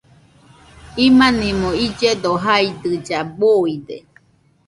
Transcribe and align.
Imanimo 1.07 1.69
illledo 1.85 2.31
jaidɨlla, 2.43 3.19
buide 3.37 3.97